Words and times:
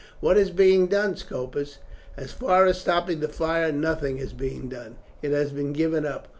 "What 0.19 0.35
is 0.35 0.49
being 0.49 0.87
done, 0.87 1.15
Scopus?" 1.15 1.77
"As 2.17 2.31
far 2.31 2.65
as 2.65 2.79
stopping 2.81 3.19
the 3.19 3.27
fire 3.27 3.71
nothing 3.71 4.17
is 4.17 4.33
being 4.33 4.67
done. 4.67 4.95
It 5.21 5.31
has 5.31 5.51
been 5.51 5.73
given 5.73 6.07
up. 6.07 6.27